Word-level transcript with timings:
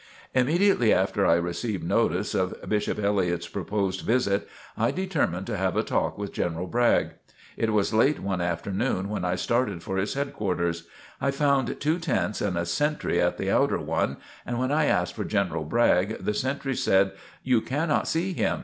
Immediately 0.33 0.91
after 0.91 1.27
I 1.27 1.35
received 1.35 1.83
notice 1.83 2.33
of 2.33 2.59
Bishop 2.67 2.97
Elliott's 2.97 3.47
proposed 3.47 4.01
visit, 4.01 4.47
I 4.75 4.89
determined 4.89 5.45
to 5.45 5.57
have 5.57 5.77
a 5.77 5.83
talk 5.83 6.17
with 6.17 6.33
General 6.33 6.65
Bragg. 6.65 7.11
It 7.55 7.71
was 7.71 7.93
late 7.93 8.19
one 8.19 8.41
afternoon 8.41 9.09
when 9.09 9.23
I 9.23 9.35
started 9.35 9.83
for 9.83 9.97
his 9.97 10.15
headquarters. 10.15 10.87
I 11.21 11.29
found 11.29 11.79
two 11.79 11.99
tents 11.99 12.41
and 12.41 12.57
a 12.57 12.65
sentry 12.65 13.21
at 13.21 13.37
the 13.37 13.51
outer 13.51 13.77
one, 13.77 14.17
and 14.43 14.57
when 14.57 14.71
I 14.71 14.85
asked 14.85 15.13
for 15.15 15.23
General 15.23 15.65
Bragg 15.65 16.17
the 16.17 16.33
sentry 16.33 16.75
said: 16.75 17.11
"You 17.43 17.61
cannot 17.61 18.07
see 18.07 18.33
him. 18.33 18.59